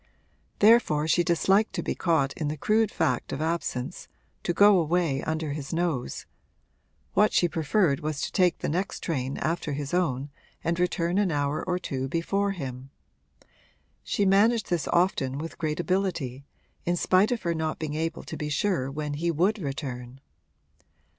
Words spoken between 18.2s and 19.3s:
to be sure when he